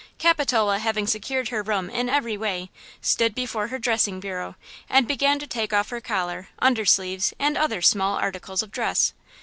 Capitola, 0.17 0.79
having 0.79 1.05
secured 1.05 1.49
her 1.49 1.61
room 1.61 1.87
in 1.87 2.09
every 2.09 2.35
way, 2.35 2.71
stood 3.01 3.35
before 3.35 3.67
her 3.67 3.77
dressing 3.77 4.19
bureau 4.19 4.55
and 4.89 5.07
began 5.07 5.37
to 5.37 5.45
take 5.45 5.73
off 5.73 5.91
her 5.91 6.01
collar, 6.01 6.49
under 6.57 6.87
sleeves 6.87 7.35
and 7.37 7.55
other 7.55 7.83
small 7.83 8.15
articles 8.17 8.63
of 8.63 8.71
dress. 8.71 9.13